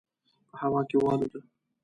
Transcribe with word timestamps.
په 0.49 0.55
هوا 0.61 0.81
کې 0.89 0.97
والوته. 0.99 1.39